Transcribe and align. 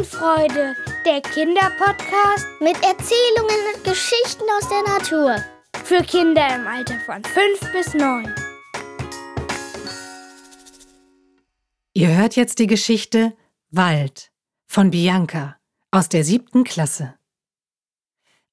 Wiesenfreude, 0.00 0.76
der 1.04 1.20
Kinderpodcast 1.20 2.46
mit 2.60 2.74
Erzählungen 2.82 3.74
und 3.74 3.84
Geschichten 3.84 4.44
aus 4.58 4.66
der 4.68 4.82
Natur. 4.94 5.44
für 5.84 6.02
Kinder 6.02 6.54
im 6.54 6.66
Alter 6.66 6.98
von 7.00 7.22
5 7.22 7.72
bis 7.72 7.92
9. 7.94 8.34
Ihr 11.92 12.16
hört 12.16 12.36
jetzt 12.36 12.60
die 12.60 12.66
Geschichte 12.66 13.36
Wald 13.70 14.30
von 14.66 14.90
Bianca 14.90 15.56
aus 15.90 16.08
der 16.08 16.24
siebten 16.24 16.64
Klasse. 16.64 17.14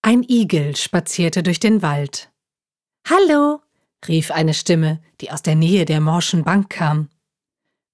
Ein 0.02 0.24
Igel 0.24 0.76
spazierte 0.76 1.44
durch 1.44 1.62
den 1.62 1.82
Wald. 1.82 2.30
Hallo, 3.08 3.62
rief 4.08 4.32
eine 4.32 4.54
Stimme, 4.54 5.02
die 5.22 5.32
aus 5.32 5.44
der 5.44 5.56
Nähe 5.56 5.86
der 5.86 6.02
morschen 6.02 6.44
Bank 6.44 6.72
kam. 6.72 7.10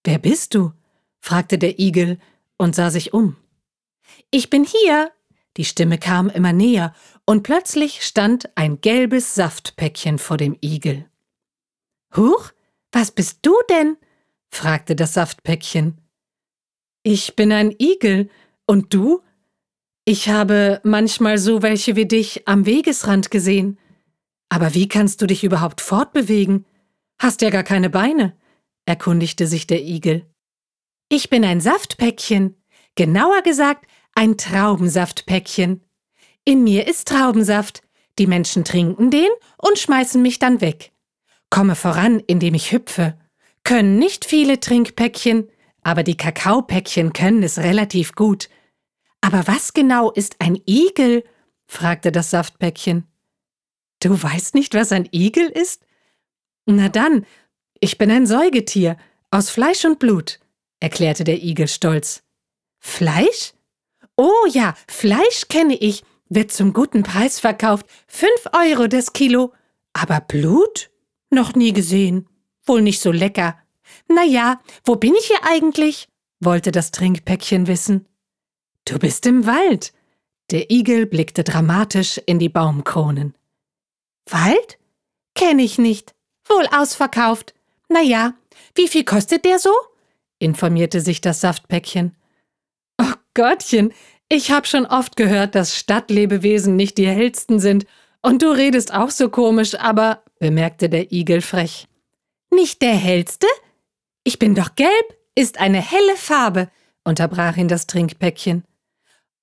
Wer 0.03 0.17
bist 0.17 0.55
du? 0.55 0.71
fragte 1.19 1.59
der 1.59 1.77
Igel 1.77 2.17
und 2.57 2.75
sah 2.75 2.89
sich 2.89 3.13
um. 3.13 3.35
Ich 4.31 4.49
bin 4.49 4.65
hier. 4.65 5.11
Die 5.57 5.65
Stimme 5.65 5.97
kam 5.97 6.29
immer 6.29 6.53
näher, 6.53 6.93
und 7.25 7.43
plötzlich 7.43 8.03
stand 8.03 8.49
ein 8.57 8.81
gelbes 8.81 9.35
Saftpäckchen 9.35 10.17
vor 10.19 10.37
dem 10.37 10.57
Igel. 10.61 11.09
Huch, 12.15 12.51
was 12.91 13.11
bist 13.11 13.39
du 13.43 13.53
denn? 13.69 13.97
fragte 14.49 14.95
das 14.95 15.13
Saftpäckchen. 15.13 16.01
Ich 17.03 17.35
bin 17.35 17.51
ein 17.51 17.73
Igel, 17.79 18.29
und 18.65 18.93
du? 18.93 19.21
Ich 20.05 20.29
habe 20.29 20.81
manchmal 20.83 21.37
so 21.37 21.61
welche 21.61 21.95
wie 21.95 22.05
dich 22.05 22.47
am 22.47 22.65
Wegesrand 22.65 23.31
gesehen. 23.31 23.79
Aber 24.49 24.73
wie 24.73 24.87
kannst 24.87 25.21
du 25.21 25.27
dich 25.27 25.43
überhaupt 25.43 25.81
fortbewegen? 25.81 26.65
Hast 27.19 27.41
ja 27.41 27.49
gar 27.49 27.63
keine 27.63 27.89
Beine, 27.89 28.37
erkundigte 28.85 29.47
sich 29.47 29.65
der 29.65 29.81
Igel. 29.81 30.25
Ich 31.09 31.29
bin 31.29 31.45
ein 31.45 31.61
Saftpäckchen, 31.61 32.55
genauer 32.95 33.41
gesagt 33.41 33.85
ein 34.15 34.37
Traubensaftpäckchen. 34.37 35.83
In 36.45 36.63
mir 36.63 36.87
ist 36.87 37.07
Traubensaft, 37.07 37.81
die 38.19 38.27
Menschen 38.27 38.63
trinken 38.63 39.11
den 39.11 39.29
und 39.57 39.79
schmeißen 39.79 40.21
mich 40.21 40.39
dann 40.39 40.61
weg. 40.61 40.91
Komme 41.49 41.75
voran, 41.75 42.19
indem 42.19 42.53
ich 42.53 42.71
hüpfe. 42.71 43.17
Können 43.63 43.97
nicht 43.97 44.25
viele 44.25 44.59
Trinkpäckchen, 44.59 45.49
aber 45.81 46.03
die 46.03 46.17
Kakaopäckchen 46.17 47.13
können 47.13 47.43
es 47.43 47.59
relativ 47.59 48.13
gut. 48.13 48.49
Aber 49.21 49.47
was 49.47 49.73
genau 49.73 50.11
ist 50.11 50.35
ein 50.39 50.59
Igel? 50.67 51.23
fragte 51.65 52.11
das 52.11 52.29
Saftpäckchen. 52.29 53.07
Du 54.01 54.21
weißt 54.21 54.53
nicht, 54.53 54.73
was 54.73 54.91
ein 54.91 55.07
Igel 55.11 55.47
ist? 55.47 55.85
Na 56.65 56.89
dann, 56.89 57.25
ich 57.79 57.97
bin 57.97 58.11
ein 58.11 58.27
Säugetier 58.27 58.97
aus 59.31 59.49
Fleisch 59.49 59.85
und 59.85 59.99
Blut, 59.99 60.39
erklärte 60.79 61.23
der 61.23 61.41
Igel 61.41 61.67
stolz. 61.67 62.23
Fleisch? 62.79 63.53
Oh 64.15 64.45
ja, 64.49 64.75
Fleisch 64.87 65.47
kenne 65.49 65.75
ich, 65.75 66.03
wird 66.29 66.51
zum 66.51 66.73
guten 66.73 67.03
Preis 67.03 67.39
verkauft, 67.39 67.85
fünf 68.07 68.47
Euro 68.53 68.87
das 68.87 69.13
Kilo. 69.13 69.53
Aber 69.93 70.21
Blut? 70.21 70.89
Noch 71.29 71.55
nie 71.55 71.73
gesehen. 71.73 72.27
Wohl 72.65 72.81
nicht 72.81 73.01
so 73.01 73.11
lecker. 73.11 73.57
Na 74.07 74.23
ja, 74.23 74.61
wo 74.83 74.95
bin 74.95 75.13
ich 75.15 75.25
hier 75.25 75.43
eigentlich? 75.43 76.07
wollte 76.39 76.71
das 76.71 76.91
Trinkpäckchen 76.91 77.67
wissen. 77.67 78.05
Du 78.85 78.99
bist 78.99 79.25
im 79.25 79.45
Wald. 79.45 79.93
Der 80.51 80.69
Igel 80.69 81.05
blickte 81.05 81.43
dramatisch 81.43 82.19
in 82.25 82.37
die 82.37 82.49
Baumkronen. 82.49 83.35
Wald? 84.29 84.77
Kenn 85.35 85.59
ich 85.59 85.77
nicht. 85.77 86.13
Wohl 86.45 86.67
ausverkauft. 86.75 87.53
Na 87.87 88.01
ja, 88.01 88.33
wie 88.75 88.87
viel 88.87 89.05
kostet 89.05 89.45
der 89.45 89.59
so? 89.59 89.73
informierte 90.39 90.99
sich 90.99 91.21
das 91.21 91.41
Saftpäckchen. 91.41 92.15
Gottchen, 93.33 93.93
ich 94.29 94.51
hab 94.51 94.67
schon 94.67 94.85
oft 94.85 95.15
gehört, 95.15 95.55
dass 95.55 95.77
Stadtlebewesen 95.77 96.75
nicht 96.75 96.97
die 96.97 97.07
hellsten 97.07 97.59
sind. 97.59 97.85
Und 98.21 98.41
du 98.41 98.47
redest 98.51 98.93
auch 98.93 99.09
so 99.09 99.29
komisch, 99.29 99.75
aber, 99.75 100.23
bemerkte 100.39 100.89
der 100.89 101.11
Igel 101.11 101.41
frech. 101.41 101.87
Nicht 102.51 102.81
der 102.81 102.95
hellste? 102.95 103.47
Ich 104.23 104.39
bin 104.39 104.55
doch 104.55 104.75
gelb, 104.75 105.17
ist 105.35 105.59
eine 105.59 105.81
helle 105.81 106.15
Farbe, 106.15 106.69
unterbrach 107.03 107.57
ihn 107.57 107.67
das 107.67 107.87
Trinkpäckchen. 107.87 108.63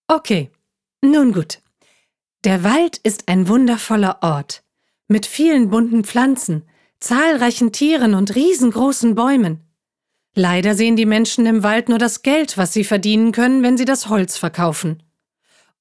Okay, 0.08 0.50
nun 1.02 1.32
gut. 1.32 1.60
Der 2.44 2.64
Wald 2.64 2.96
ist 2.98 3.28
ein 3.28 3.48
wundervoller 3.48 4.18
Ort, 4.22 4.62
mit 5.08 5.26
vielen 5.26 5.68
bunten 5.70 6.04
Pflanzen, 6.04 6.62
zahlreichen 7.00 7.72
Tieren 7.72 8.14
und 8.14 8.34
riesengroßen 8.34 9.14
Bäumen. 9.14 9.69
Leider 10.40 10.74
sehen 10.74 10.96
die 10.96 11.04
Menschen 11.04 11.44
im 11.44 11.62
Wald 11.62 11.90
nur 11.90 11.98
das 11.98 12.22
Geld, 12.22 12.56
was 12.56 12.72
sie 12.72 12.82
verdienen 12.82 13.30
können, 13.30 13.62
wenn 13.62 13.76
sie 13.76 13.84
das 13.84 14.08
Holz 14.08 14.38
verkaufen. 14.38 15.02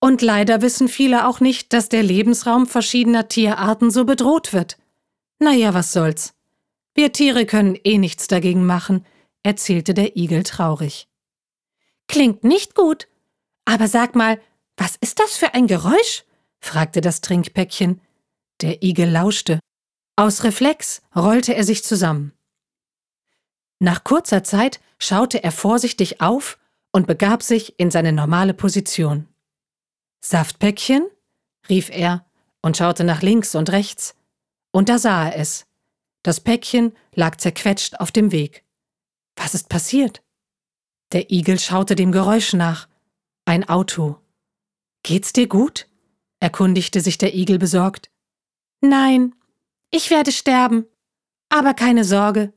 Und 0.02 0.22
leider 0.22 0.62
wissen 0.62 0.90
viele 0.90 1.28
auch 1.28 1.40
nicht, 1.40 1.72
dass 1.72 1.88
der 1.88 2.04
Lebensraum 2.04 2.68
verschiedener 2.68 3.30
Tierarten 3.30 3.90
so 3.90 4.04
bedroht 4.04 4.52
wird. 4.52 4.78
Naja, 5.40 5.74
was 5.74 5.94
soll's. 5.94 6.34
Wir 6.94 7.14
Tiere 7.14 7.46
können 7.46 7.78
eh 7.86 7.98
nichts 7.98 8.28
dagegen 8.28 8.66
machen, 8.66 9.06
erzählte 9.44 9.94
der 9.94 10.18
Igel 10.18 10.44
traurig. 10.44 11.08
Klingt 12.10 12.44
nicht 12.44 12.76
gut. 12.76 13.08
Aber 13.64 13.88
sag 13.88 14.14
mal, 14.14 14.42
was 14.76 14.98
ist 15.00 15.20
das 15.22 15.38
für 15.38 15.54
ein 15.54 15.68
Geräusch? 15.68 16.26
fragte 16.60 17.00
das 17.00 17.22
Trinkpäckchen. 17.22 18.02
Der 18.60 18.84
Igel 18.84 19.10
lauschte. 19.10 19.62
Aus 20.18 20.44
Reflex 20.44 21.02
rollte 21.16 21.56
er 21.56 21.64
sich 21.64 21.86
zusammen. 21.86 22.34
Nach 23.80 24.04
kurzer 24.04 24.44
Zeit 24.44 24.80
schaute 25.00 25.44
er 25.44 25.52
vorsichtig 25.52 26.22
auf 26.22 26.60
und 26.92 27.08
begab 27.08 27.44
sich 27.44 27.80
in 27.80 27.92
seine 27.92 28.12
normale 28.12 28.54
Position. 28.54 29.28
Saftpäckchen? 30.22 31.08
rief 31.70 31.90
er 31.90 32.26
und 32.62 32.78
schaute 32.78 33.04
nach 33.04 33.22
links 33.22 33.56
und 33.56 33.72
rechts. 33.72 34.16
Und 34.72 34.90
da 34.90 34.98
sah 34.98 35.30
er 35.30 35.38
es. 35.38 35.66
Das 36.24 36.42
Päckchen 36.42 36.94
lag 37.14 37.38
zerquetscht 37.38 38.00
auf 38.00 38.12
dem 38.12 38.32
Weg. 38.32 38.66
Was 39.36 39.54
ist 39.54 39.70
passiert? 39.70 40.22
Der 41.14 41.32
Igel 41.32 41.60
schaute 41.60 41.96
dem 41.96 42.12
Geräusch 42.12 42.54
nach. 42.54 42.90
Ein 43.46 43.68
Auto. 43.68 44.18
Geht's 45.04 45.34
dir 45.34 45.48
gut? 45.48 45.88
erkundigte 46.42 47.02
sich 47.02 47.18
der 47.18 47.34
Igel 47.36 47.58
besorgt. 47.58 48.12
Nein, 48.82 49.36
ich 49.92 50.10
werde 50.10 50.32
sterben. 50.32 50.86
Aber 51.50 51.74
keine 51.74 52.04
Sorge. 52.04 52.54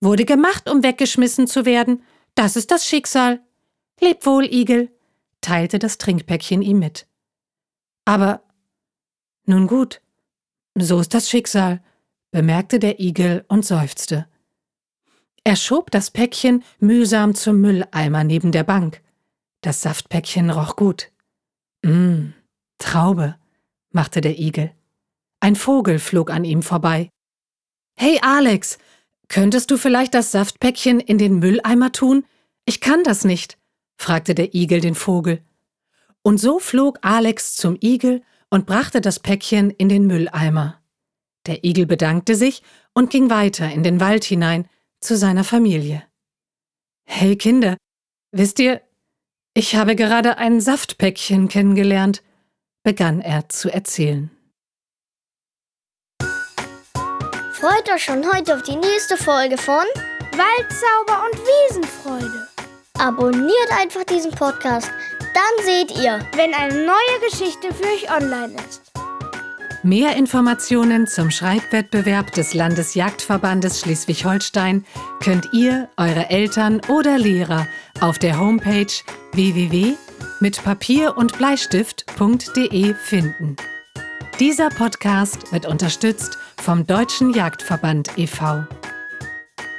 Wurde 0.00 0.24
gemacht, 0.24 0.68
um 0.68 0.82
weggeschmissen 0.82 1.46
zu 1.46 1.64
werden. 1.64 2.02
Das 2.34 2.56
ist 2.56 2.70
das 2.70 2.86
Schicksal. 2.86 3.40
Leb 4.00 4.26
wohl, 4.26 4.44
Igel, 4.44 4.90
teilte 5.40 5.78
das 5.78 5.98
Trinkpäckchen 5.98 6.62
ihm 6.62 6.78
mit. 6.78 7.06
Aber 8.04 8.42
nun 9.46 9.66
gut, 9.66 10.00
so 10.74 11.00
ist 11.00 11.14
das 11.14 11.30
Schicksal, 11.30 11.82
bemerkte 12.30 12.78
der 12.78 12.98
Igel 13.00 13.44
und 13.48 13.64
seufzte. 13.64 14.26
Er 15.44 15.56
schob 15.56 15.90
das 15.90 16.10
Päckchen 16.10 16.64
mühsam 16.78 17.34
zum 17.34 17.60
Mülleimer 17.60 18.24
neben 18.24 18.50
der 18.50 18.64
Bank. 18.64 19.02
Das 19.60 19.82
Saftpäckchen 19.82 20.50
roch 20.50 20.76
gut. 20.76 21.12
Mmm, 21.82 22.32
Traube, 22.78 23.36
machte 23.90 24.20
der 24.22 24.38
Igel. 24.38 24.72
Ein 25.40 25.56
Vogel 25.56 25.98
flog 25.98 26.30
an 26.30 26.44
ihm 26.44 26.62
vorbei. 26.62 27.10
Hey 27.96 28.18
Alex, 28.22 28.78
könntest 29.34 29.72
du 29.72 29.76
vielleicht 29.76 30.14
das 30.14 30.30
Saftpäckchen 30.30 31.00
in 31.00 31.18
den 31.18 31.40
Mülleimer 31.40 31.90
tun? 31.90 32.24
Ich 32.66 32.80
kann 32.80 33.02
das 33.02 33.24
nicht, 33.24 33.58
fragte 33.96 34.32
der 34.32 34.54
Igel 34.54 34.80
den 34.80 34.94
Vogel. 34.94 35.42
Und 36.22 36.38
so 36.38 36.60
flog 36.60 37.00
Alex 37.02 37.56
zum 37.56 37.76
Igel 37.82 38.22
und 38.48 38.64
brachte 38.64 39.00
das 39.00 39.18
Päckchen 39.18 39.70
in 39.70 39.88
den 39.88 40.06
Mülleimer. 40.06 40.80
Der 41.46 41.64
Igel 41.64 41.84
bedankte 41.84 42.36
sich 42.36 42.62
und 42.92 43.10
ging 43.10 43.28
weiter 43.28 43.68
in 43.72 43.82
den 43.82 43.98
Wald 43.98 44.22
hinein 44.22 44.68
zu 45.00 45.16
seiner 45.16 45.42
Familie. 45.42 46.04
Hey 47.04 47.34
Kinder, 47.34 47.76
wisst 48.30 48.60
ihr, 48.60 48.82
ich 49.52 49.74
habe 49.74 49.96
gerade 49.96 50.38
ein 50.38 50.60
Saftpäckchen 50.60 51.48
kennengelernt, 51.48 52.22
begann 52.84 53.20
er 53.20 53.48
zu 53.48 53.68
erzählen. 53.68 54.30
Freut 57.64 57.90
euch 57.94 58.04
schon 58.04 58.30
heute 58.30 58.54
auf 58.54 58.60
die 58.60 58.76
nächste 58.76 59.16
Folge 59.16 59.56
von 59.56 59.84
Waldzauber 60.32 61.24
und 61.24 61.40
Wiesenfreude. 61.40 62.46
Abonniert 62.98 63.70
einfach 63.80 64.04
diesen 64.04 64.32
Podcast. 64.32 64.90
Dann 65.32 65.64
seht 65.64 65.90
ihr. 65.92 66.18
Wenn 66.36 66.52
eine 66.52 66.84
neue 66.84 67.30
Geschichte 67.30 67.72
für 67.72 67.84
euch 67.84 68.14
online 68.14 68.52
ist. 68.68 68.82
Mehr 69.82 70.14
Informationen 70.14 71.06
zum 71.06 71.30
Schreibwettbewerb 71.30 72.32
des 72.32 72.52
Landesjagdverbandes 72.52 73.80
Schleswig-Holstein 73.80 74.84
könnt 75.22 75.48
ihr, 75.54 75.88
eure 75.96 76.28
Eltern 76.28 76.82
oder 76.88 77.16
Lehrer 77.16 77.66
auf 78.02 78.18
der 78.18 78.38
Homepage 78.38 78.92
www.mitpapier 79.32 81.16
und 81.16 81.38
Bleistift.de 81.38 82.92
finden. 82.92 83.56
Dieser 84.40 84.68
Podcast 84.68 85.52
wird 85.52 85.64
unterstützt 85.64 86.38
vom 86.60 86.84
Deutschen 86.88 87.32
Jagdverband 87.32 88.18
e.V. 88.18 88.66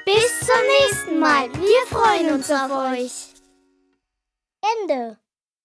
Bis 0.05 0.39
zum 0.39 0.55
nächsten 0.79 1.19
Mal. 1.19 1.51
Wir 1.53 1.87
freuen 1.89 2.33
uns 2.33 2.49
auf 2.49 2.71
euch. 2.71 3.33
Ende. 4.81 5.17